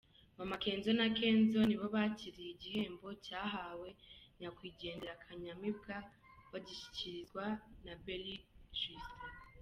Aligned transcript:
Mama 0.37 0.55
Kenzo 0.63 0.91
na 0.99 1.07
Kenzo 1.17 1.59
nibo 1.65 1.85
bakiriye 1.95 2.49
igihembo 2.55 3.07
cyahawe 3.25 3.89
nyakwigendera 4.39 5.13
Kanyamibwa, 5.23 5.95
bagishyikirizwa 6.51 7.45
na 7.85 7.93
Belis 8.05 8.43
Justin. 8.77 9.33